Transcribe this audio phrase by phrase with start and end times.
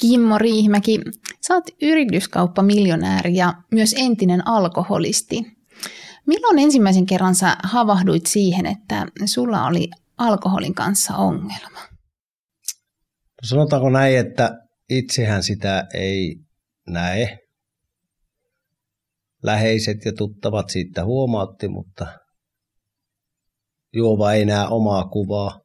[0.00, 1.00] Kimmo Riihimäki,
[1.46, 5.42] sä oot yrityskauppamiljonääri ja myös entinen alkoholisti.
[6.26, 11.80] Milloin ensimmäisen kerran sä havahduit siihen, että sulla oli alkoholin kanssa ongelma?
[13.42, 14.50] No sanotaanko näin, että
[14.90, 16.36] itsehän sitä ei
[16.88, 17.38] näe.
[19.42, 22.06] Läheiset ja tuttavat siitä huomautti, mutta
[23.94, 25.60] juova ei näe omaa kuvaa.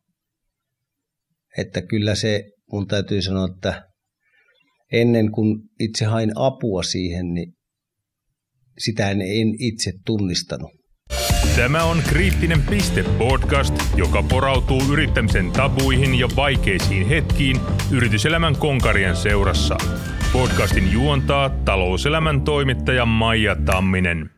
[1.57, 3.84] Että kyllä se, mun täytyy sanoa, että
[4.91, 7.53] ennen kuin itse hain apua siihen, niin
[8.77, 9.21] sitä en
[9.59, 10.71] itse tunnistanut.
[11.55, 17.57] Tämä on Kriittinen piste podcast, joka porautuu yrittämisen tabuihin ja vaikeisiin hetkiin
[17.91, 19.77] yrityselämän konkarien seurassa.
[20.33, 24.29] Podcastin juontaa talouselämän toimittaja Maija Tamminen.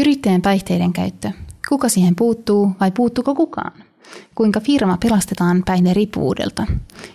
[0.00, 1.30] Yrittäjän päihteiden käyttö.
[1.68, 3.85] Kuka siihen puuttuu vai puuttuuko kukaan?
[4.34, 6.66] Kuinka firma pelastetaan päihderiippuvuudelta?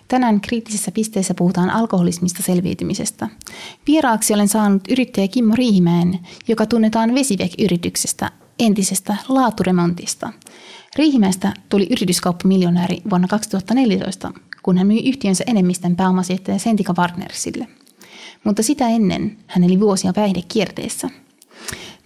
[0.07, 3.27] Tänään kriittisessä pisteessä puhutaan alkoholismista selviytymisestä.
[3.87, 10.33] Vieraaksi olen saanut yrittäjä Kimmo Riihimäen, joka tunnetaan Vesivek-yrityksestä, entisestä laaturemontista.
[10.95, 14.33] Riihimäestä tuli yrityskauppamiljonääri vuonna 2014,
[14.63, 17.67] kun hän myi yhtiönsä enemmistön pääomasijoittaja Sentika Partnersille.
[18.43, 21.09] Mutta sitä ennen hän eli vuosia päihdekierteessä–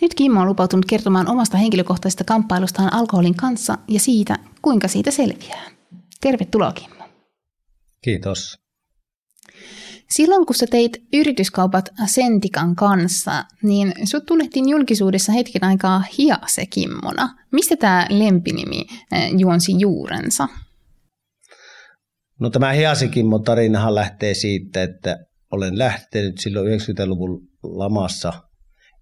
[0.05, 5.63] nyt Kimmo on lupautunut kertomaan omasta henkilökohtaisesta kamppailustaan alkoholin kanssa ja siitä, kuinka siitä selviää.
[6.21, 7.05] Tervetuloa Kimmo.
[8.01, 8.57] Kiitos.
[10.09, 17.29] Silloin kun sä teit yrityskaupat Sentikan kanssa, niin sut tunnettiin julkisuudessa hetken aikaa Hiase Kimmona.
[17.51, 20.47] Mistä tämä lempinimi eh, juonsi juurensa?
[22.39, 25.17] No tämä Hiase Kimmo tarinahan lähtee siitä, että
[25.51, 28.33] olen lähtenyt silloin 90-luvun lamassa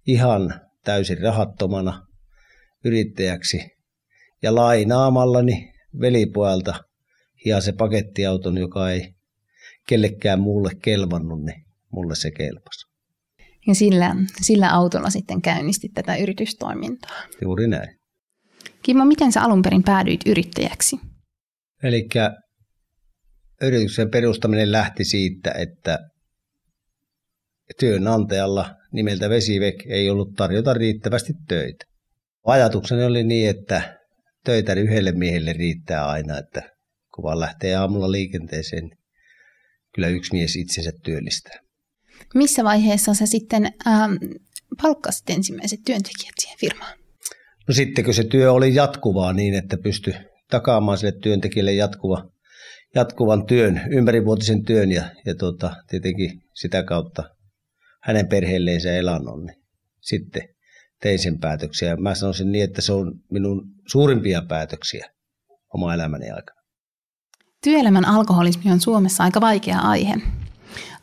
[0.06, 2.06] ihan täysin rahattomana
[2.84, 3.58] yrittäjäksi
[4.42, 6.74] ja lainaamallani velipojalta
[7.60, 9.14] se pakettiauton, joka ei
[9.88, 12.86] kellekään muulle kelvannut, niin mulle se kelpasi.
[13.66, 17.22] Ja sillä, sillä autolla sitten käynnistit tätä yritystoimintaa.
[17.42, 17.98] Juuri näin.
[18.82, 20.96] Kimmo, miten sä alun perin päädyit yrittäjäksi?
[21.82, 22.08] Eli
[23.62, 25.98] yrityksen perustaminen lähti siitä, että
[27.80, 31.84] työnantajalla nimeltä Vesivek ei ollut tarjota riittävästi töitä.
[32.44, 33.98] Ajatukseni oli niin, että
[34.44, 36.62] töitä yhdelle miehelle riittää aina, että
[37.14, 38.98] kun vaan lähtee aamulla liikenteeseen, niin
[39.94, 41.60] kyllä yksi mies itsensä työllistää.
[42.34, 44.12] Missä vaiheessa sä sitten ähm,
[44.82, 46.98] palkkasit ensimmäiset työntekijät siihen firmaan?
[47.68, 50.14] No sitten kun se työ oli jatkuvaa niin, että pystyi
[50.50, 52.28] takaamaan sille työntekijälle jatkuva,
[52.94, 57.33] jatkuvan työn, ympärivuotisen työn ja, ja tuota, tietenkin sitä kautta
[58.04, 59.56] hänen perheelleen se elannon, niin
[60.00, 60.42] sitten
[61.00, 61.96] tein sen päätöksiä.
[61.96, 65.10] Mä sanoisin niin, että se on minun suurimpia päätöksiä
[65.74, 66.60] oma elämäni aikana.
[67.64, 70.14] Työelämän alkoholismi on Suomessa aika vaikea aihe.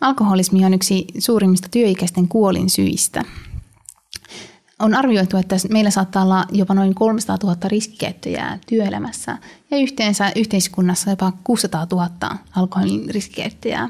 [0.01, 3.23] Alkoholismi on yksi suurimmista työikäisten kuolin syistä.
[4.79, 9.38] On arvioitu, että meillä saattaa olla jopa noin 300 000 riskikäyttäjää työelämässä
[9.72, 12.09] ja yhteensä yhteiskunnassa jopa 600 000
[12.56, 13.89] alkoholin riskikäyttäjää.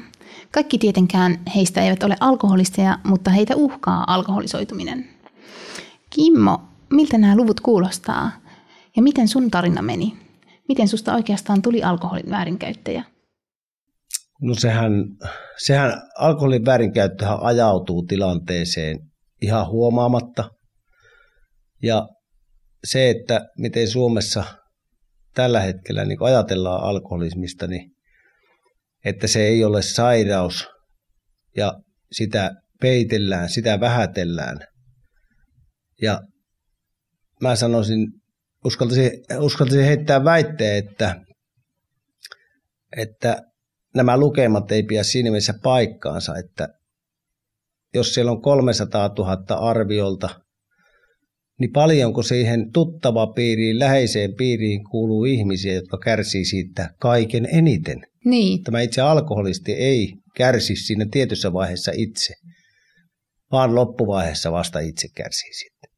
[0.52, 5.08] Kaikki tietenkään heistä eivät ole alkoholisteja, mutta heitä uhkaa alkoholisoituminen.
[6.10, 8.32] Kimmo, miltä nämä luvut kuulostaa
[8.96, 10.16] ja miten sun tarina meni?
[10.68, 13.04] Miten susta oikeastaan tuli alkoholin väärinkäyttäjä?
[14.42, 14.92] No sehän,
[15.64, 18.98] sehän alkoholin väärinkäyttöhän ajautuu tilanteeseen
[19.42, 20.50] ihan huomaamatta.
[21.82, 22.08] Ja
[22.84, 24.44] se, että miten Suomessa
[25.34, 27.91] tällä hetkellä niin ajatellaan alkoholismista, niin
[29.04, 30.68] että se ei ole sairaus
[31.56, 31.72] ja
[32.12, 34.58] sitä peitellään, sitä vähätellään.
[36.02, 36.20] Ja
[37.40, 38.06] mä sanoisin,
[38.64, 41.16] uskaltaisin, uskaltaisin heittää väitteen, että,
[42.96, 43.42] että
[43.94, 46.68] nämä lukemat ei pidä siinä mielessä paikkaansa, että
[47.94, 50.28] jos siellä on 300 000 arviolta,
[51.60, 58.11] niin paljonko siihen tuttava piiriin, läheiseen piiriin kuuluu ihmisiä, jotka kärsii siitä kaiken eniten.
[58.24, 58.62] Niin.
[58.62, 62.34] Tämä itse alkoholisti ei kärsi siinä tietyssä vaiheessa itse,
[63.52, 65.90] vaan loppuvaiheessa vasta itse kärsii sitten.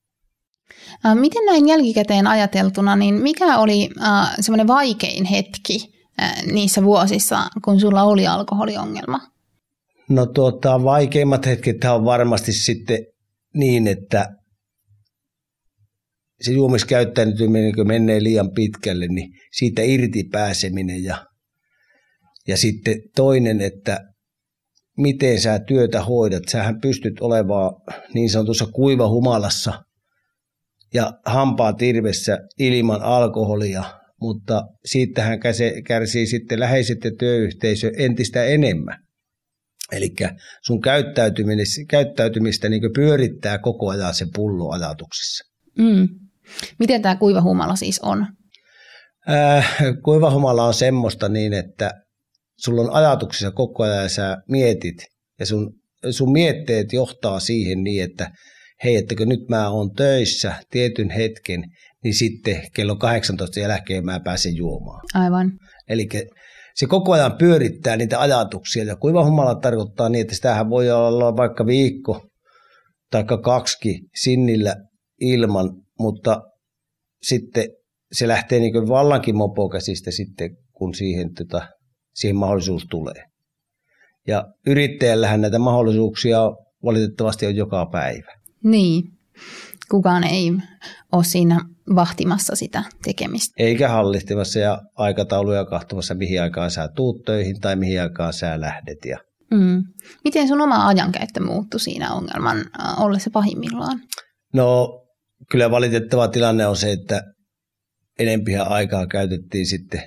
[1.20, 5.78] Miten näin jälkikäteen ajateltuna, niin mikä oli äh, semmoinen vaikein hetki
[6.22, 9.20] äh, niissä vuosissa, kun sulla oli alkoholiongelma?
[10.08, 12.99] No tuota, vaikeimmat hetket on varmasti sitten
[13.54, 14.28] niin, että
[16.43, 21.26] se juomiskäyttäytyminen, kun menee liian pitkälle, niin siitä irti pääseminen ja,
[22.49, 24.00] ja sitten toinen, että
[24.99, 26.43] miten sä työtä hoidat.
[26.50, 27.73] Sähän pystyt olemaan
[28.14, 29.82] niin sanotussa kuivahumalassa
[30.94, 33.85] ja hampaa tirvessä ilman alkoholia,
[34.20, 35.38] mutta siitähän
[35.87, 38.99] kärsii sitten läheiset ja työyhteisö entistä enemmän.
[39.93, 40.14] Eli
[40.67, 45.44] sun käyttäytymistä, käyttäytymistä niin pyörittää koko ajan se pullo ajatuksissa.
[45.79, 46.08] Mm.
[46.79, 48.26] Miten tämä kuivahumala siis on?
[49.31, 52.03] Äh, kuivahumala on semmoista niin, että
[52.58, 54.96] sulla on ajatuksissa koko ajan ja sä mietit
[55.40, 55.72] ja sun,
[56.10, 58.30] sun mietteet johtaa siihen niin, että
[58.84, 61.64] hei, että kun nyt mä oon töissä tietyn hetken,
[62.04, 65.00] niin sitten kello 18 jälkeen mä pääsen juomaan.
[65.14, 65.52] Aivan.
[65.88, 66.08] Eli
[66.74, 68.84] se koko ajan pyörittää niitä ajatuksia.
[68.84, 72.26] Ja kuiva humala tarkoittaa niin, että sitähän voi olla vaikka viikko
[73.10, 74.76] tai kaksi sinnillä
[75.20, 76.42] ilman, mutta
[77.22, 77.64] sitten
[78.12, 81.68] se lähtee niin vallankin mopokäsistä sitten, kun siihen, tota,
[82.14, 83.25] siihen mahdollisuus tulee.
[84.26, 86.38] Ja yrittäjällähän näitä mahdollisuuksia
[86.84, 88.32] valitettavasti on joka päivä.
[88.64, 89.02] Niin,
[89.90, 90.52] kukaan ei
[91.12, 91.61] ole siinä
[91.94, 93.55] vahtimassa sitä tekemistä.
[93.58, 98.99] Eikä hallitsemassa ja aikatauluja kahtomassa, mihin aikaan sä tuut töihin tai mihin aikaan sä lähdet.
[99.06, 99.19] Ja...
[99.50, 99.82] Mm.
[100.25, 104.00] Miten sun oma ajankäyttö muuttui siinä ongelman äh, ollessa pahimmillaan?
[104.55, 104.88] No
[105.50, 107.22] kyllä valitettava tilanne on se, että
[108.19, 110.02] enempiä aikaa käytettiin sitten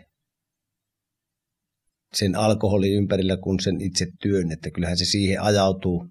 [2.13, 6.07] sen alkoholin ympärillä kuin sen itse työn, että kyllähän se siihen ajautuu,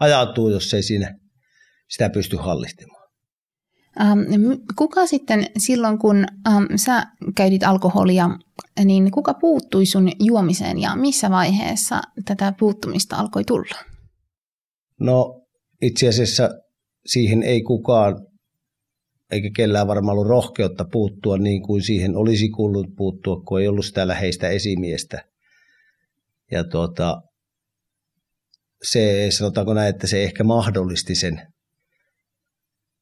[0.00, 1.18] ajautuu jos ei siinä
[1.88, 3.06] sitä pysty hallitsemaan.
[4.00, 4.20] Ähm,
[4.78, 7.02] kuka sitten silloin, kun ähm, sä
[7.36, 8.30] käytit alkoholia,
[8.84, 13.84] niin kuka puuttui sun juomiseen ja missä vaiheessa tätä puuttumista alkoi tulla?
[15.00, 15.42] No
[15.82, 16.50] itse asiassa
[17.06, 18.26] siihen ei kukaan,
[19.30, 23.84] eikä kellään varmaan ollut rohkeutta puuttua niin kuin siihen olisi kuullut puuttua, kun ei ollut
[23.84, 25.24] sitä läheistä esimiestä.
[26.50, 27.22] Ja tuota,
[28.82, 31.42] se, sanotaanko näin, että se ehkä mahdollisti sen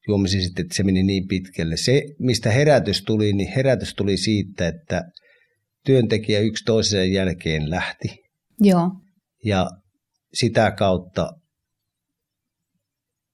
[0.08, 1.76] juomisen sitten, että se meni niin pitkälle.
[1.76, 5.02] Se, mistä herätys tuli, niin herätys tuli siitä, että
[5.85, 8.08] työntekijä yksi toisen jälkeen lähti.
[8.61, 8.91] Joo.
[9.44, 9.70] Ja
[10.35, 11.31] sitä kautta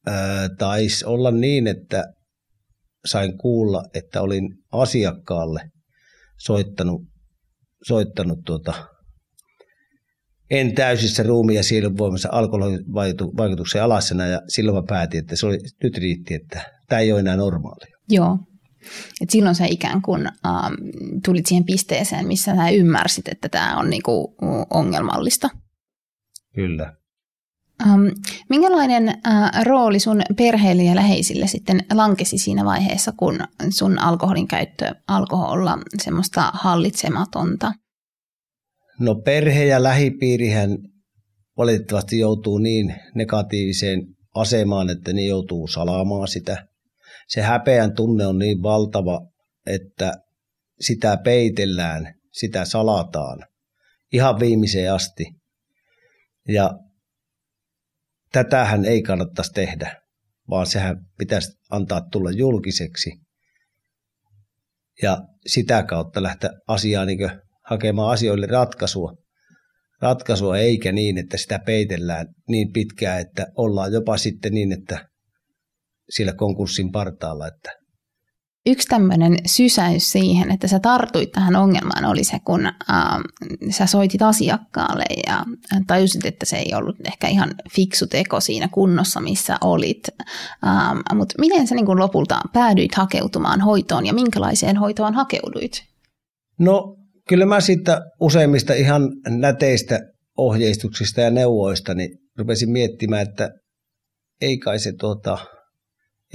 [0.07, 2.05] ää, taisi olla niin, että
[3.07, 5.71] sain kuulla, että olin asiakkaalle
[6.39, 7.03] soittanut,
[7.87, 8.89] soittanut tuota,
[10.50, 15.58] en täysissä ruumiin ja sielun voimassa alkoholivaikutuksen alasena ja silloin mä päätin, että se oli,
[15.82, 17.97] nyt riitti, että tämä ei ole enää normaalia.
[18.08, 18.38] Joo.
[19.20, 20.75] Et silloin sä ikään kuin ähm,
[21.25, 24.35] tulit siihen pisteeseen, missä sä ymmärsit, että tämä on niinku
[24.70, 25.49] ongelmallista.
[26.55, 26.93] Kyllä.
[27.82, 28.06] Ähm,
[28.49, 33.38] minkälainen äh, rooli sun perheelle ja läheisille sitten lankesi siinä vaiheessa, kun
[33.70, 37.73] sun alkoholin käyttö alkoi olla semmoista hallitsematonta?
[39.00, 40.79] No perhe ja lähipiirihän
[41.56, 44.02] valitettavasti joutuu niin negatiiviseen
[44.35, 46.67] asemaan, että ne joutuu salaamaan sitä.
[47.29, 49.20] Se häpeän tunne on niin valtava,
[49.67, 50.12] että
[50.81, 53.47] sitä peitellään, sitä salataan
[54.12, 55.25] ihan viimeiseen asti.
[56.49, 56.70] Ja
[58.32, 60.02] tätähän ei kannattaisi tehdä,
[60.50, 63.11] vaan sehän pitäisi antaa tulla julkiseksi
[65.02, 67.19] ja sitä kautta lähteä asiaa niin
[67.71, 69.13] hakemaan asioille ratkaisua.
[70.03, 75.09] Ratkaisua eikä niin, että sitä peitellään niin pitkään, että ollaan jopa sitten niin, että
[76.11, 77.47] sillä konkurssin partaalla.
[77.47, 77.81] Että
[78.67, 82.75] Yksi tämmöinen sysäys siihen, että sä tartuit tähän ongelmaan, oli se, kun äh,
[83.71, 85.45] sä soitit asiakkaalle ja
[85.87, 90.09] tajusit, että se ei ollut ehkä ihan fiksu teko siinä kunnossa, missä olit.
[90.67, 95.85] Ähm, Mutta miten sä niin kun lopulta päädyit hakeutumaan hoitoon ja minkälaiseen hoitoon hakeuduit?
[96.59, 97.00] No
[97.31, 100.01] kyllä mä siitä useimmista ihan näteistä
[100.37, 103.51] ohjeistuksista ja neuvoista niin rupesin miettimään, että
[104.41, 105.39] ei kai se, tuota,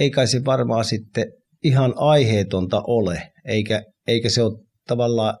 [0.00, 1.24] ei kai se varmaan sitten
[1.64, 5.38] ihan aiheetonta ole, eikä, eikä se ole tavallaan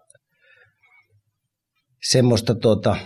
[2.10, 2.96] semmoista tuota,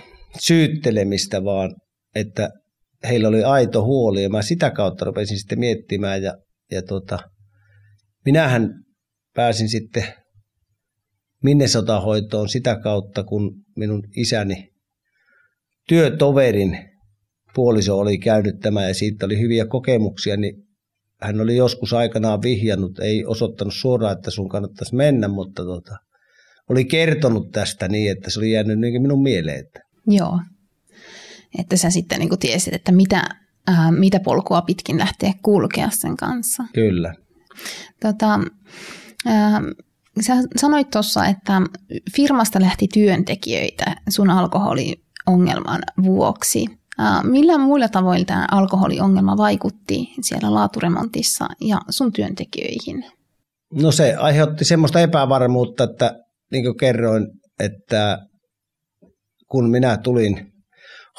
[0.41, 1.75] syyttelemistä, vaan
[2.15, 2.51] että
[3.09, 6.35] heillä oli aito huoli ja mä sitä kautta rupesin sitten miettimään ja,
[6.71, 7.19] ja tuota,
[8.25, 8.69] minähän
[9.35, 10.05] pääsin sitten
[11.43, 14.71] Minnesota-hoitoon sitä kautta, kun minun isäni
[15.89, 16.79] työtoverin
[17.55, 20.55] puoliso oli käynyt tämä ja siitä oli hyviä kokemuksia, niin
[21.21, 25.97] hän oli joskus aikanaan vihjannut, ei osoittanut suoraan, että sun kannattaisi mennä, mutta tota,
[26.69, 29.59] oli kertonut tästä niin, että se oli jäänyt niin minun mieleen.
[29.59, 29.81] Että.
[30.07, 30.41] Joo,
[31.59, 33.23] että sä sitten niin kuin tiesit, että mitä,
[33.69, 36.65] äh, mitä polkua pitkin lähteä kulkea sen kanssa.
[36.75, 37.15] Kyllä.
[38.01, 38.41] Tota,
[39.27, 39.63] äh,
[40.21, 41.61] Sä sanoit tuossa, että
[42.17, 46.67] firmasta lähti työntekijöitä sun alkoholiongelman vuoksi.
[47.23, 53.05] Millä muilla tavoilla tämä alkoholiongelma vaikutti siellä laaturemontissa ja sun työntekijöihin?
[53.73, 56.15] No se aiheutti semmoista epävarmuutta, että
[56.53, 57.27] niin kuin kerroin,
[57.61, 58.19] että
[59.51, 60.53] kun minä tulin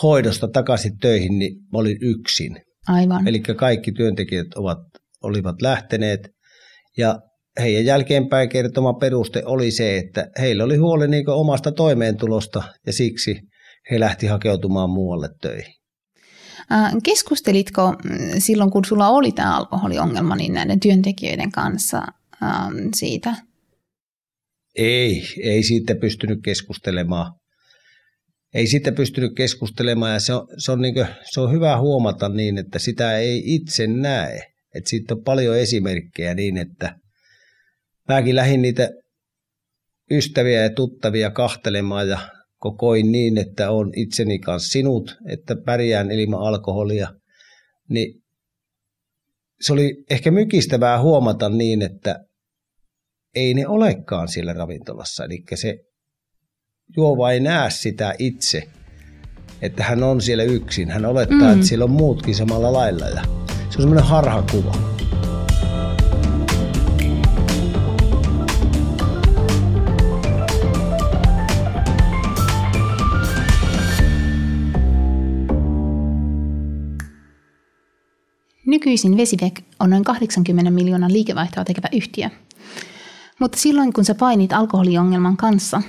[0.04, 2.62] hoidosta takaisin töihin, niin olin yksin.
[2.88, 3.28] Aivan.
[3.28, 4.78] Eli kaikki työntekijät ovat,
[5.24, 6.30] olivat lähteneet
[6.98, 7.20] ja
[7.60, 13.42] heidän jälkeenpäin kertoma peruste oli se, että heillä oli huoli niin omasta toimeentulosta ja siksi
[13.92, 15.74] he lähti hakeutumaan muualle töihin.
[17.04, 22.02] Keskustelitko mm, silloin, kun sulla oli tämä alkoholiongelma, niin näiden työntekijöiden kanssa
[22.96, 23.36] siitä?
[24.76, 27.34] Ei, ei siitä pystynyt keskustelemaan.
[28.54, 32.30] Ei siitä pystynyt keskustelemaan ja se on, se on, niin kuin, se on hyvä huomata
[32.30, 34.40] niin, että sitä ei itse näe.
[34.76, 36.96] Että siitä on paljon esimerkkejä niin, että
[38.08, 38.90] mäkin lähdin niitä
[40.12, 42.20] ystäviä ja tuttavia kahtelemaan ja
[42.58, 47.14] kokoin niin, että on itseni kanssa sinut, että pärjään ilman alkoholia,
[47.90, 48.22] niin
[49.62, 52.20] se oli ehkä mykistävää huomata niin, että
[53.36, 55.26] ei ne olekaan siellä ravintolassa.
[55.26, 55.78] Eli se
[56.98, 58.64] juova ei näe sitä itse,
[59.62, 60.90] että hän on siellä yksin.
[60.90, 61.54] Hän olettaa, mm.
[61.54, 63.06] että siellä on muutkin samalla lailla.
[63.06, 63.22] Ja
[63.56, 65.01] se on semmoinen harhakuva.
[78.72, 82.30] Nykyisin Vesivek on noin 80 miljoonan liikevaihtoa tekevä yhtiö.
[83.40, 85.82] Mutta silloin kun sä painit alkoholiongelman kanssa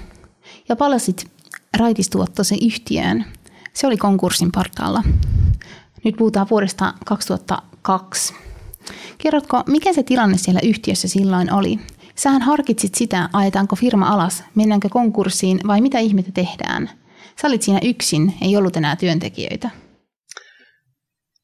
[0.69, 1.31] ja palasit
[1.77, 3.25] raitistuottoisen yhtiöön,
[3.73, 5.03] se oli konkurssin partaalla.
[6.05, 8.35] Nyt puhutaan vuodesta 2002.
[9.19, 11.79] Kerrotko, mikä se tilanne siellä yhtiössä silloin oli?
[12.15, 16.91] Sähän harkitsit sitä, ajetaanko firma alas, mennäänkö konkurssiin vai mitä ihmettä tehdään.
[17.43, 19.71] Sä olit siinä yksin, ei ollut enää työntekijöitä.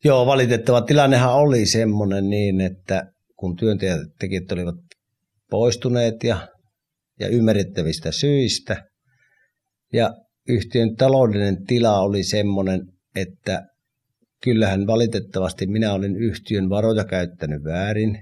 [0.09, 0.81] Joo, valitettava.
[0.81, 4.75] Tilannehan oli semmoinen niin, että kun työntekijät olivat
[5.51, 6.49] poistuneet ja,
[7.21, 8.85] ja ymmärrettävistä syistä,
[9.93, 10.15] ja
[10.49, 12.81] yhtiön taloudellinen tila oli semmoinen,
[13.17, 13.63] että
[14.43, 18.19] kyllähän valitettavasti minä olin yhtiön varoja käyttänyt väärin,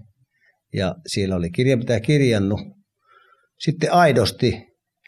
[0.74, 2.60] ja siellä oli kirjanpitäjä kirjannut.
[3.60, 4.62] Sitten aidosti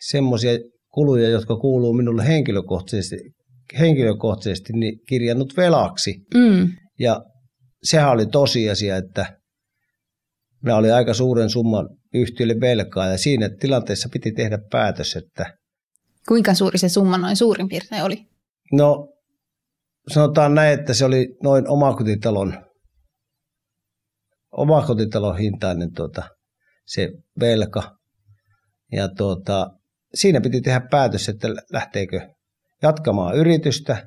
[0.09, 0.53] semmoisia
[0.93, 3.17] kuluja, jotka kuuluu minulle henkilökohtaisesti,
[3.79, 6.15] henkilökohtaisesti niin kirjannut velaksi.
[6.35, 6.69] Mm.
[6.99, 7.21] Ja
[7.83, 9.39] sehän oli tosiasia, että
[10.63, 15.55] minä oli aika suuren summan yhtiölle velkaa ja siinä tilanteessa piti tehdä päätös, että...
[16.29, 18.25] Kuinka suuri se summa noin suurin piirtein oli?
[18.73, 19.09] No
[20.09, 22.65] sanotaan näin, että se oli noin omakotitalon,
[24.53, 26.23] omakotitalon hintainen tuota,
[26.87, 27.09] se
[27.41, 27.99] velka.
[28.93, 29.71] Ja tuota,
[30.15, 32.29] siinä piti tehdä päätös, että lähteekö
[32.83, 34.07] jatkamaan yritystä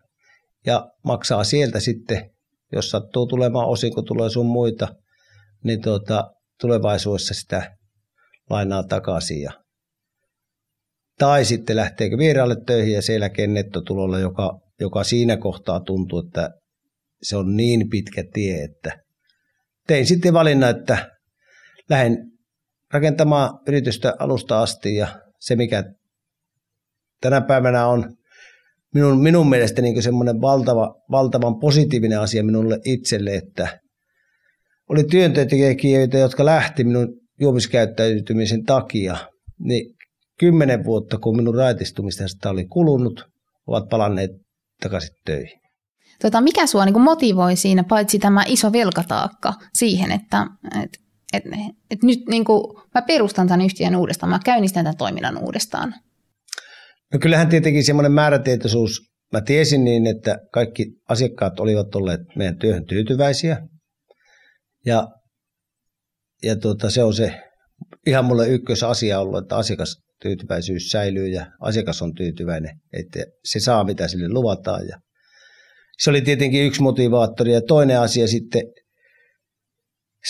[0.65, 2.29] ja maksaa sieltä sitten,
[2.71, 3.67] jos sattuu tulemaan
[4.07, 4.87] tulee sun muita,
[5.63, 7.77] niin tuota, tulevaisuudessa sitä
[8.49, 9.41] lainaa takaisin.
[9.41, 9.51] Ja,
[11.19, 16.49] tai sitten lähteekö vieraalle töihin ja sen jälkeen nettotulolla, joka, joka siinä kohtaa tuntuu, että
[17.23, 18.99] se on niin pitkä tie, että
[19.87, 21.11] tein sitten valinnan, että
[21.89, 22.17] lähden
[22.93, 25.83] rakentamaan yritystä alusta asti ja se mikä
[27.21, 28.17] tänä päivänä on
[28.93, 33.79] minun, minun mielestäni niin semmoinen valtava, valtavan positiivinen asia minulle itselle, että
[34.89, 37.07] oli työntekijöitä, jotka lähti minun
[37.39, 39.17] juomiskäyttäytymisen takia,
[39.59, 39.95] niin
[40.39, 43.25] kymmenen vuotta, kun minun raitistumista oli kulunut,
[43.67, 44.31] ovat palanneet
[44.83, 45.61] takaisin töihin.
[46.21, 50.47] Tota, mikä sinua niin motivoi siinä, paitsi tämä iso velkataakka siihen, että
[50.83, 50.89] et,
[51.33, 51.43] et,
[51.91, 52.63] et nyt niin kuin,
[52.95, 55.93] mä perustan tämän yhtiön uudestaan, mä käynnistän tämän toiminnan uudestaan?
[57.13, 59.01] No kyllähän tietenkin semmoinen määrätietoisuus,
[59.33, 63.57] mä tiesin niin, että kaikki asiakkaat olivat olleet meidän työhön tyytyväisiä.
[64.85, 65.07] Ja,
[66.43, 67.41] ja tuota, se on se
[68.07, 74.07] ihan mulle ykkösasia ollut, että asiakastyytyväisyys säilyy ja asiakas on tyytyväinen, että se saa mitä
[74.07, 74.87] sille luvataan.
[74.87, 74.97] Ja
[75.97, 78.61] se oli tietenkin yksi motivaattori ja toinen asia sitten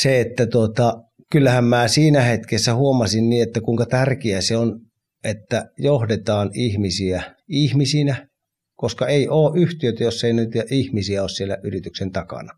[0.01, 0.93] se, että tuota,
[1.31, 4.79] kyllähän mä siinä hetkessä huomasin niin, että kuinka tärkeä se on
[5.23, 8.27] että johdetaan ihmisiä ihmisinä,
[8.75, 12.53] koska ei ole yhtiötä, jos ei nyt ihmisiä ole siellä yrityksen takana.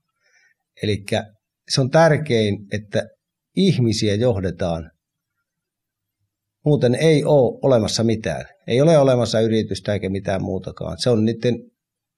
[0.83, 1.05] Eli
[1.69, 3.03] se on tärkein, että
[3.55, 4.91] ihmisiä johdetaan.
[6.65, 8.45] Muuten ei ole olemassa mitään.
[8.67, 10.97] Ei ole olemassa yritystä eikä mitään muutakaan.
[10.99, 11.55] Se on niiden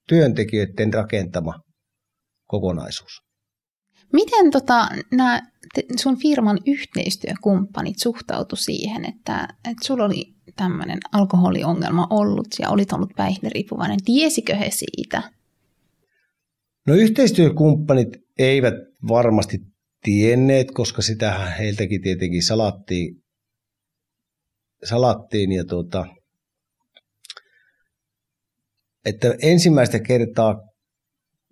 [0.08, 1.54] työntekijöiden rakentama
[2.46, 3.12] kokonaisuus.
[4.12, 5.42] Miten tota, nämä
[5.96, 13.10] sun firman yhteistyökumppanit suhtautu siihen, että, että sulla oli tämmöinen alkoholiongelma ollut ja olit ollut
[13.16, 13.98] päihderiippuvainen.
[14.04, 15.22] Tiesikö he siitä?
[16.86, 18.08] No yhteistyökumppanit
[18.38, 18.74] eivät
[19.08, 19.58] varmasti
[20.02, 23.22] tienneet, koska sitä heiltäkin tietenkin salattiin,
[24.84, 26.06] salattiin ja tuota,
[29.04, 30.54] että ensimmäistä kertaa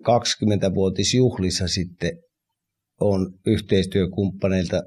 [0.02, 2.12] 20-vuotisjuhlissa sitten
[3.00, 4.82] on yhteistyökumppaneilta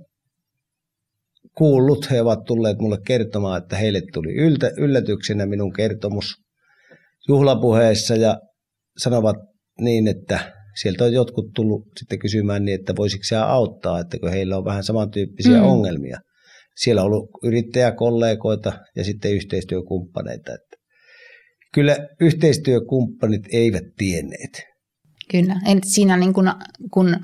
[1.58, 6.36] kuullut, he ovat tulleet mulle kertomaan, että heille tuli yltä, yllätyksenä minun kertomus
[7.28, 8.40] juhlapuheessa ja
[8.98, 9.36] sanovat
[9.82, 14.30] niin, että sieltä on jotkut tullut sitten kysymään niin, että voisiko se auttaa, että kun
[14.30, 15.66] heillä on vähän samantyyppisiä mm.
[15.66, 16.20] ongelmia.
[16.76, 20.54] Siellä on ollut yrittäjäkollegoita ja sitten yhteistyökumppaneita.
[20.54, 20.78] Että
[21.74, 24.64] kyllä yhteistyökumppanit eivät tienneet.
[25.31, 25.55] Kyllä.
[25.65, 26.51] En, siinä niin kun,
[26.91, 27.19] kun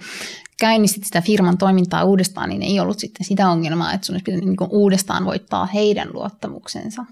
[0.60, 4.46] käynnistit sitä firman toimintaa uudestaan, niin ei ollut sitten sitä ongelmaa, että sun olisi pitänyt
[4.46, 7.06] niin uudestaan voittaa heidän luottamuksensa.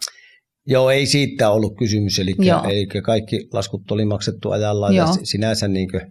[0.67, 2.35] Joo, ei siitä ollut kysymys, eli,
[2.69, 5.07] eli kaikki laskut oli maksettu ajallaan Joo.
[5.07, 6.01] ja sinänsä niin kuin...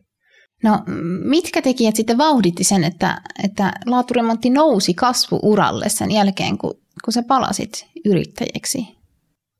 [0.65, 0.79] No
[1.25, 7.23] mitkä tekijät sitten vauhditti sen, että, että laaturemontti nousi kasvuuralle sen jälkeen, kun, kun sä
[7.29, 8.79] palasit yrittäjäksi?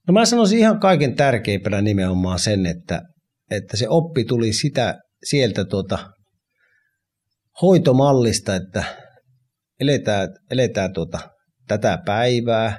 [0.09, 3.03] No mä sanoisin ihan kaiken tärkeimpänä nimenomaan sen, että,
[3.51, 6.13] että se oppi tuli sitä sieltä tuota
[7.63, 8.85] hoitomallista, että
[9.81, 11.19] eletään, eletään tuota,
[11.69, 12.79] tätä päivää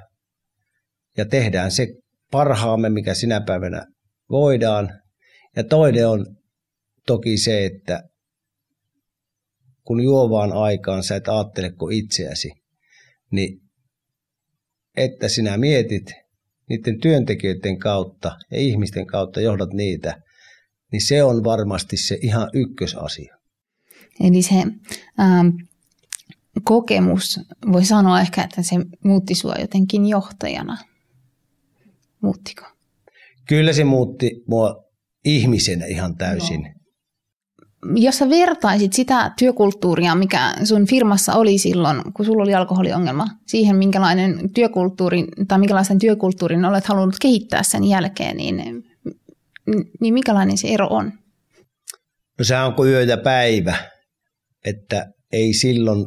[1.17, 1.88] ja tehdään se
[2.31, 3.86] parhaamme, mikä sinä päivänä
[4.29, 5.01] voidaan.
[5.55, 6.25] Ja toinen on
[7.07, 8.03] toki se, että
[9.83, 12.51] kun juovaan aikaan sä et ajattele kuin itseäsi,
[13.31, 13.62] niin
[14.98, 16.13] että sinä mietit
[16.69, 20.21] niiden työntekijöiden kautta ja ihmisten kautta johdat niitä,
[20.91, 23.38] niin se on varmasti se ihan ykkösasia.
[24.19, 24.55] Eli se
[25.19, 25.48] ähm,
[26.63, 27.39] kokemus,
[27.71, 30.77] voi sanoa ehkä, että se muutti sinua jotenkin johtajana.
[32.21, 32.65] Muuttiko?
[33.48, 34.83] Kyllä se muutti mua
[35.25, 36.62] ihmisenä ihan täysin.
[36.62, 36.81] No.
[37.95, 43.75] Jos sä vertaisit sitä työkulttuuria, mikä sun firmassa oli silloin, kun sulla oli alkoholiongelma, siihen
[43.75, 48.83] minkälainen työkulttuuri tai minkälaisen työkulttuurin olet halunnut kehittää sen jälkeen, niin,
[50.01, 51.12] niin minkälainen se ero on?
[52.39, 53.91] No se on kuin yö ja päivä
[54.65, 56.06] että ei silloin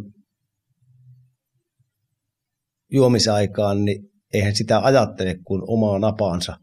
[2.92, 6.56] juomisaikaan, niin eihän sitä ajattele kuin omaa napaansa,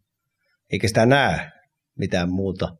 [0.71, 1.51] eikä sitä näe
[1.97, 2.77] mitään muuta.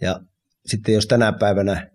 [0.00, 0.20] Ja
[0.66, 1.90] sitten jos tänä päivänä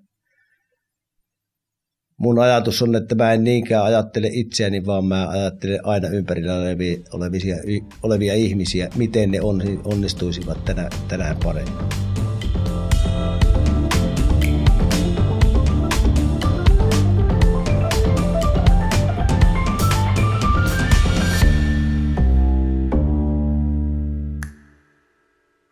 [2.18, 6.98] mun ajatus on, että mä en niinkään ajattele itseäni, vaan mä ajattelen aina ympärillä olevia,
[7.14, 7.58] olevia,
[8.04, 9.42] olevia ihmisiä, miten ne
[9.84, 11.74] onnistuisivat tänään, tänään paremmin.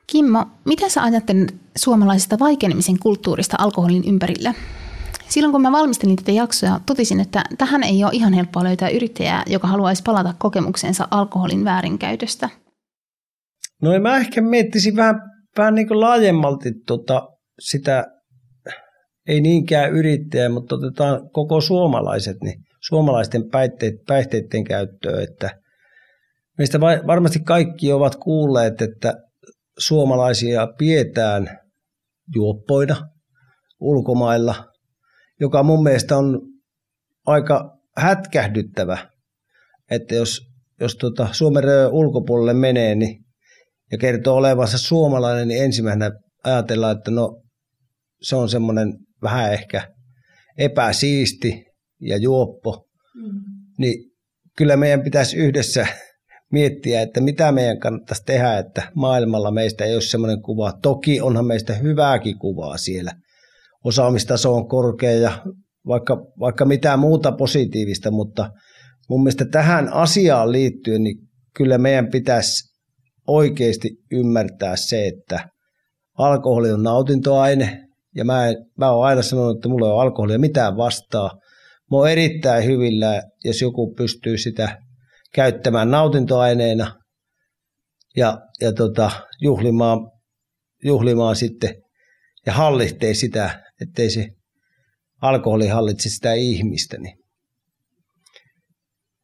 [0.08, 4.54] Kimmo, mitä sä ajattelet suomalaisesta vaikenemisen kulttuurista alkoholin ympärillä?
[5.30, 9.44] Silloin kun mä valmistelin tätä jaksoa, totesin, että tähän ei ole ihan helppoa löytää yrittäjää,
[9.48, 12.50] joka haluaisi palata kokemuksensa alkoholin väärinkäytöstä.
[13.82, 15.16] No mä ehkä miettisin vähän,
[15.58, 17.28] vähän niin kuin laajemmalti tota,
[17.60, 18.06] sitä,
[19.28, 25.50] ei niinkään yrittäjää, mutta otetaan koko suomalaiset, niin suomalaisten päihteet, päihteiden käyttöä, että
[26.58, 29.14] meistä varmasti kaikki ovat kuulleet, että
[29.78, 31.60] suomalaisia pidetään
[32.36, 32.96] juoppoina
[33.80, 34.56] ulkomailla,
[35.40, 36.42] joka mun mielestä on
[37.26, 38.98] aika hätkähdyttävä,
[39.92, 40.42] että jos,
[40.80, 43.26] jos tuota Suomen ulkopuolelle menee niin,
[43.92, 46.12] ja kertoo olevansa suomalainen, niin ensimmäisenä
[46.44, 47.42] ajatellaan, että no
[48.22, 48.94] se on semmoinen
[49.24, 49.88] vähän ehkä
[50.58, 51.66] epäsiisti
[52.02, 53.42] ja juoppo, mm.
[53.78, 54.12] niin
[54.58, 55.88] kyllä meidän pitäisi yhdessä
[56.52, 60.74] miettiä, että mitä meidän kannattaisi tehdä, että maailmalla meistä ei ole semmoinen kuva.
[60.82, 63.12] Toki onhan meistä hyvääkin kuvaa siellä.
[63.86, 65.44] Osaamistaso on korkea ja
[65.88, 68.50] vaikka, vaikka mitään muuta positiivista, mutta
[69.10, 71.18] mun mielestä tähän asiaan liittyen, niin
[71.56, 72.76] kyllä meidän pitäisi
[73.28, 75.50] oikeasti ymmärtää se, että
[76.18, 80.40] alkoholi on nautintoaine, ja mä, en, mä oon aina sanonut, että mulla ei ole alkoholia
[80.40, 81.32] mitään vastaa.
[81.92, 84.78] Mä oon erittäin hyvillä, jos joku pystyy sitä
[85.34, 86.96] käyttämään nautintoaineena
[88.18, 90.00] ja, ja tota, juhlimaan,
[90.84, 91.76] juhlimaan sitten
[92.46, 94.28] ja hallitsee sitä, ettei se
[95.22, 96.98] alkoholi hallitse sitä ihmistä.
[96.98, 97.18] Niin.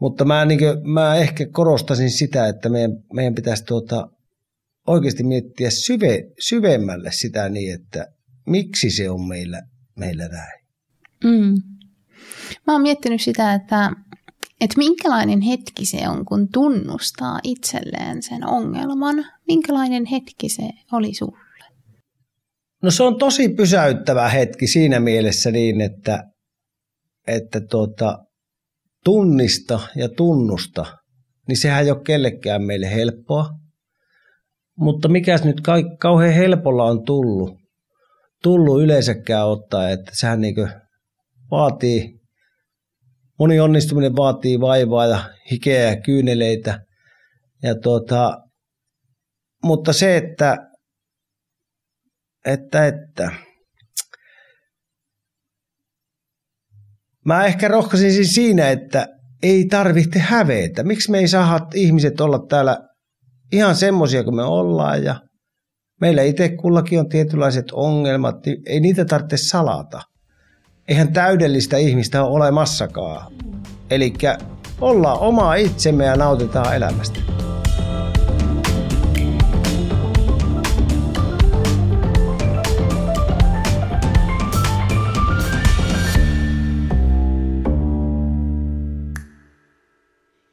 [0.01, 4.07] Mutta mä, niin kuin, mä ehkä korostasin sitä, että meidän, meidän pitäisi tuota,
[4.87, 8.07] oikeasti miettiä syve, syvemmälle sitä niin, että
[8.47, 9.61] miksi se on meillä,
[9.99, 10.65] meillä näin.
[11.23, 11.53] Mm.
[12.67, 13.91] Mä oon miettinyt sitä, että
[14.61, 19.25] että minkälainen hetki se on, kun tunnustaa itselleen sen ongelman.
[19.47, 21.40] Minkälainen hetki se oli sulle?
[22.83, 26.23] No se on tosi pysäyttävä hetki siinä mielessä niin, että,
[27.27, 28.17] että tuota,
[29.03, 30.85] tunnista ja tunnusta,
[31.47, 33.49] niin sehän ei ole kellekään meille helppoa.
[34.77, 37.57] mutta mikäs nyt ka- kauhean helpolla on tullut,
[38.43, 40.55] tullut yleensäkään ottaa, että sehän niin
[41.51, 42.19] vaatii,
[43.39, 46.79] moni onnistuminen vaatii vaivaa ja hikeä ja kyyneleitä.
[47.63, 48.37] Ja tuota,
[49.63, 50.57] mutta se, että,
[52.45, 53.31] että, että
[57.25, 59.07] Mä ehkä rohkaisin siis siinä, että
[59.43, 60.83] ei tarvitse hävetä.
[60.83, 62.77] Miksi me ei saa ihmiset olla täällä
[63.51, 65.15] ihan semmoisia kuin me ollaan ja
[66.01, 70.01] meillä itse kullakin on tietynlaiset ongelmat, niin ei niitä tarvitse salata.
[70.87, 73.33] Eihän täydellistä ihmistä ole olemassakaan.
[73.89, 74.13] Eli
[74.81, 77.19] ollaan oma itsemme ja nautitaan elämästä.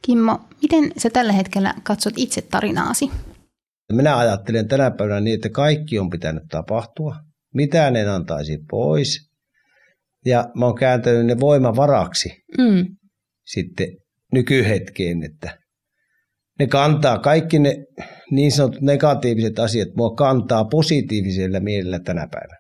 [0.09, 3.11] Kimmo, miten sä tällä hetkellä katsot itse tarinaasi?
[3.93, 7.17] Minä ajattelen tänä päivänä niin, että kaikki on pitänyt tapahtua.
[7.55, 9.31] Mitään en antaisi pois.
[10.27, 12.87] Ja mä oon kääntänyt ne voimavaraksi mm.
[13.47, 13.89] sitten
[14.33, 15.59] nykyhetkeen, että
[16.59, 17.77] ne kantaa, kaikki ne
[18.31, 22.59] niin sanotut negatiiviset asiat, mua kantaa positiivisella mielellä tänä päivänä.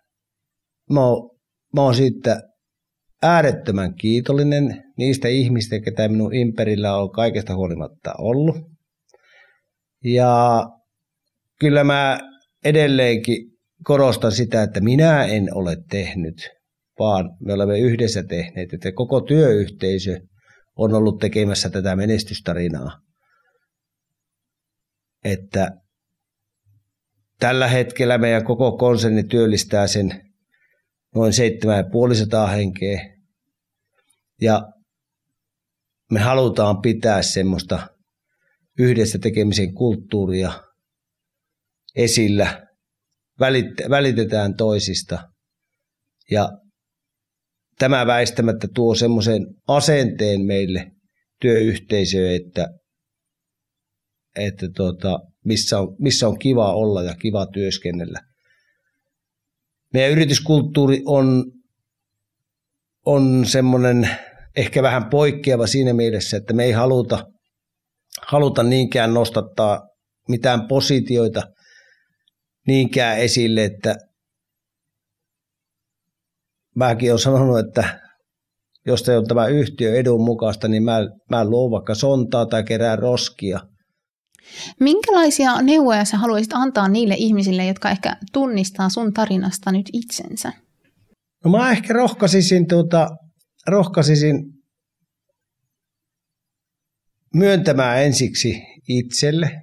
[0.92, 1.30] Mä oon,
[1.74, 2.40] mä oon siitä
[3.22, 8.56] äärettömän kiitollinen niistä ihmistä, ketä minun imperillä on kaikesta huolimatta ollut.
[10.04, 10.64] Ja
[11.60, 12.20] kyllä mä
[12.64, 13.36] edelleenkin
[13.84, 16.50] korostan sitä, että minä en ole tehnyt,
[16.98, 20.20] vaan me olemme yhdessä tehneet, että koko työyhteisö
[20.76, 22.90] on ollut tekemässä tätä menestystarinaa.
[25.24, 25.70] Että
[27.38, 30.27] tällä hetkellä meidän koko konserni työllistää sen
[31.14, 33.16] noin 7500 henkeä.
[34.40, 34.62] Ja
[36.10, 37.88] me halutaan pitää semmoista
[38.78, 40.52] yhdessä tekemisen kulttuuria
[41.96, 42.66] esillä,
[43.90, 45.18] välitetään toisista
[46.30, 46.48] ja
[47.78, 50.90] tämä väistämättä tuo semmoisen asenteen meille
[51.40, 52.68] työyhteisöön, että,
[54.36, 58.27] että tota, missä, on, missä on kiva olla ja kiva työskennellä.
[59.94, 61.44] Meidän yrityskulttuuri on,
[63.06, 64.10] on semmoinen
[64.56, 67.26] ehkä vähän poikkeava siinä mielessä, että me ei haluta,
[68.26, 69.80] haluta niinkään nostattaa
[70.28, 71.42] mitään positioita
[72.66, 73.96] niinkään esille, että
[76.76, 78.00] mäkin olen sanonut, että
[78.86, 80.98] jos se on tämä yhtiö edun mukaista, niin mä,
[81.30, 83.60] mä luon vaikka sontaa tai kerää roskia.
[84.80, 90.52] Minkälaisia neuvoja sä haluaisit antaa niille ihmisille, jotka ehkä tunnistaa sun tarinasta nyt itsensä?
[91.44, 93.08] No mä ehkä rohkaisisin tuota,
[93.66, 94.44] rohkaisisin
[97.34, 99.62] myöntämään ensiksi itselle.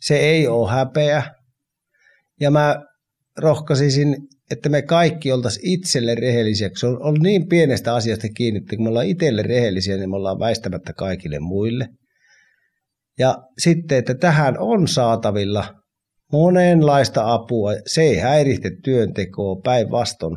[0.00, 1.22] Se ei ole häpeä.
[2.40, 2.76] Ja mä
[3.38, 4.16] rohkaisisin,
[4.50, 6.70] että me kaikki oltaisiin itselle rehellisiä.
[6.76, 10.16] Se on ollut niin pienestä asiasta kiinni, että kun me ollaan itselle rehellisiä, niin me
[10.16, 11.88] ollaan väistämättä kaikille muille.
[13.18, 15.74] Ja sitten, että tähän on saatavilla
[16.32, 17.70] monenlaista apua.
[17.86, 20.36] Se ei häirihte työntekoa päinvastoin.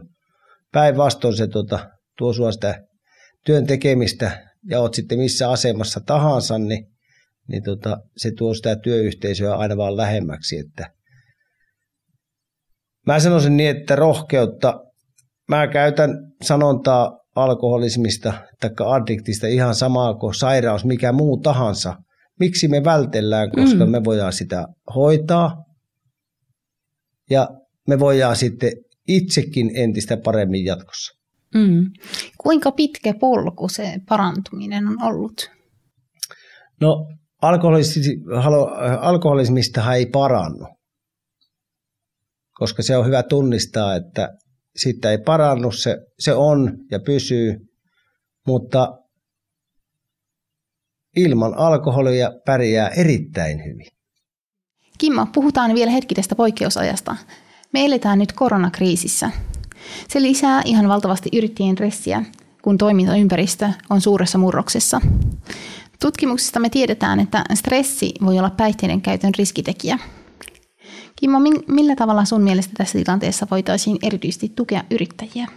[0.72, 2.82] Päinvastoin se tota, tuo sinua sitä
[3.46, 6.88] työn tekemistä ja oot sitten missä asemassa tahansa, niin,
[7.48, 10.58] niin tota, se tuo sitä työyhteisöä aina vaan lähemmäksi.
[10.58, 10.90] Että
[13.08, 14.80] mä sanoisin niin, että rohkeutta,
[15.50, 16.10] mä käytän
[16.42, 21.96] sanontaa alkoholismista tai addiktista ihan samaa kuin sairaus, mikä muu tahansa.
[22.40, 23.92] Miksi me vältellään, koska mm.
[23.92, 25.56] me voidaan sitä hoitaa
[27.30, 27.50] ja
[27.88, 28.72] me voidaan sitten
[29.08, 31.18] itsekin entistä paremmin jatkossa.
[31.56, 31.86] Mm.
[32.38, 35.50] Kuinka pitkä polku se parantuminen on ollut?
[36.82, 37.08] No
[39.02, 40.68] alkoholismista ei parannu,
[42.54, 44.30] koska se on hyvä tunnistaa, että
[44.76, 47.56] siitä ei parannu, se, se on ja pysyy,
[48.48, 48.98] mutta
[51.18, 53.88] ilman alkoholia pärjää erittäin hyvin.
[54.98, 57.16] Kimmo, puhutaan vielä hetki tästä poikkeusajasta.
[57.74, 59.32] Me eletään nyt koronakriisissä.
[60.10, 62.24] Se lisää ihan valtavasti yrittäjien ressiä,
[62.62, 65.02] kun toimintaympäristö on suuressa murroksessa.
[66.02, 70.00] Tutkimuksista me tiedetään, että stressi voi olla päihteiden käytön riskitekijä.
[71.16, 75.48] Kimmo, millä tavalla sun mielestä tässä tilanteessa voitaisiin erityisesti tukea yrittäjiä?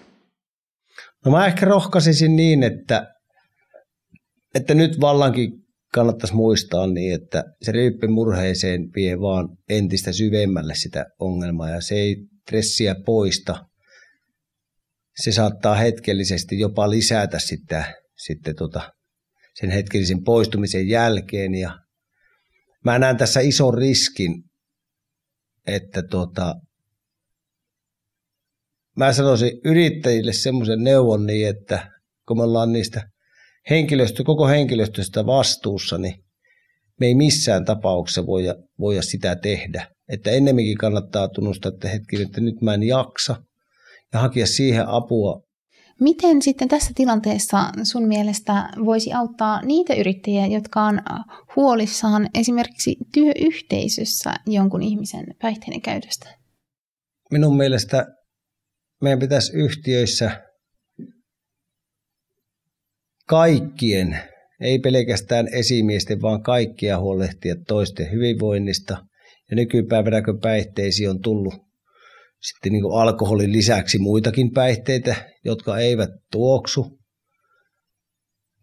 [1.24, 3.06] No mä ehkä rohkaisisin niin, että,
[4.54, 5.52] että nyt vallankin
[5.94, 7.72] kannattaisi muistaa niin, että se
[8.08, 12.16] murheeseen vie vaan entistä syvemmälle sitä ongelmaa ja se ei
[12.50, 13.64] stressiä poista,
[15.22, 18.92] se saattaa hetkellisesti jopa lisätä sitä, sitten tota,
[19.54, 21.54] sen hetkellisen poistumisen jälkeen.
[21.54, 21.78] Ja
[22.84, 24.42] mä näen tässä ison riskin,
[25.66, 26.54] että tuota,
[28.96, 31.90] mä sanoisin yrittäjille semmoisen neuvon niin, että
[32.28, 33.10] kun me ollaan niistä
[33.70, 36.14] henkilöstö, koko henkilöstöstä vastuussa, niin
[37.00, 39.86] me ei missään tapauksessa voida, voida sitä tehdä.
[40.08, 43.42] Että ennemminkin kannattaa tunnustaa, että hetki, että nyt mä en jaksa
[44.12, 45.42] ja hakea siihen apua.
[46.00, 51.00] Miten sitten tässä tilanteessa sun mielestä voisi auttaa niitä yrittäjiä, jotka on
[51.56, 56.38] huolissaan esimerkiksi työyhteisössä jonkun ihmisen päihteiden käytöstä?
[57.30, 58.06] Minun mielestä
[59.02, 60.49] meidän pitäisi yhtiöissä
[63.30, 64.18] kaikkien,
[64.60, 68.96] ei pelkästään esimiesten, vaan kaikkia huolehtia toisten hyvinvoinnista.
[69.50, 71.54] Ja nykypäivänä, kun päihteisiin on tullut
[72.40, 75.14] sitten niin kuin alkoholin lisäksi muitakin päihteitä,
[75.44, 76.98] jotka eivät tuoksu,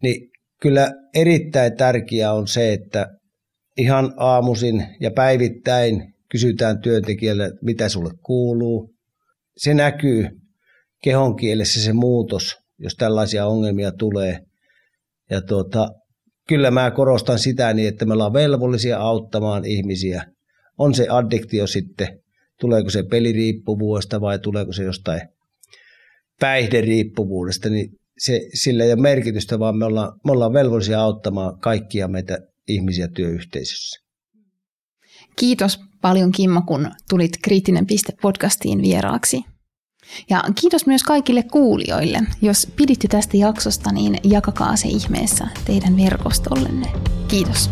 [0.02, 0.30] niin
[0.62, 3.06] kyllä erittäin tärkeää on se, että
[3.76, 8.94] ihan aamuisin ja päivittäin kysytään työntekijälle, mitä sulle kuuluu.
[9.56, 10.28] Se näkyy
[11.02, 14.48] kehon kielessä se muutos, jos tällaisia ongelmia tulee.
[15.30, 15.88] Ja tuota,
[16.48, 20.24] kyllä mä korostan sitä niin, että me ollaan velvollisia auttamaan ihmisiä.
[20.78, 22.20] On se addiktio sitten,
[22.60, 25.20] tuleeko se peliriippuvuudesta vai tuleeko se jostain
[26.40, 32.08] päihderiippuvuudesta, niin se, sillä ei ole merkitystä, vaan me ollaan, me ollaan velvollisia auttamaan kaikkia
[32.08, 32.38] meitä
[32.68, 34.00] ihmisiä työyhteisössä.
[35.36, 39.44] Kiitos paljon Kimmo, kun tulit Kriittinen piste podcastiin vieraaksi.
[40.30, 42.20] Ja kiitos myös kaikille kuulijoille.
[42.42, 46.92] Jos piditte tästä jaksosta, niin jakakaa se ihmeessä teidän verkostollenne.
[47.28, 47.70] Kiitos.